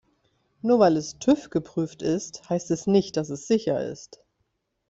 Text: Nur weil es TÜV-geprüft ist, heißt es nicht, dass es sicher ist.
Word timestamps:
Nur 0.63 0.79
weil 0.79 0.97
es 0.97 1.19
TÜV-geprüft 1.19 2.01
ist, 2.01 2.49
heißt 2.49 2.71
es 2.71 2.87
nicht, 2.87 3.17
dass 3.17 3.29
es 3.29 3.45
sicher 3.45 3.85
ist. 3.87 4.19